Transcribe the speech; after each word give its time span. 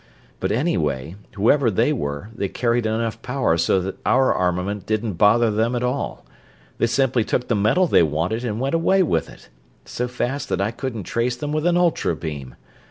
But 0.39 0.51
anyway, 0.51 1.15
whoever 1.35 1.69
they 1.69 1.93
were, 1.93 2.29
they 2.33 2.47
carried 2.47 2.87
enough 2.87 3.21
power 3.21 3.55
so 3.55 3.79
that 3.81 3.99
our 4.03 4.33
armament 4.33 4.87
didn't 4.87 5.13
bother 5.13 5.51
them 5.51 5.75
at 5.75 5.83
all. 5.83 6.25
They 6.79 6.87
simply 6.87 7.23
took 7.23 7.49
the 7.49 7.55
metal 7.55 7.85
they 7.85 8.01
wanted 8.01 8.43
and 8.43 8.59
went 8.59 8.73
away 8.73 9.03
with 9.03 9.29
it 9.29 9.49
so 9.85 10.07
fast 10.07 10.49
that 10.49 10.59
I 10.59 10.71
couldn't 10.71 11.03
trace 11.03 11.35
them 11.35 11.53
with 11.53 11.67
an 11.67 11.77
ultra 11.77 12.15
beam. 12.15 12.55